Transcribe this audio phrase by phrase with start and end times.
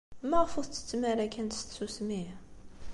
[0.29, 2.23] Maɣef ur tettettem ara kan s tsusmi?